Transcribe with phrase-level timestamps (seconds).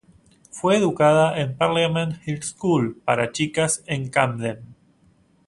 [0.49, 4.73] Fue educada en Parliament Hill School para chicas en Camden.